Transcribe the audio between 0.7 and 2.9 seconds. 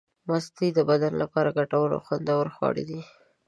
د بدن لپاره ګټورې او خوندورې خواړه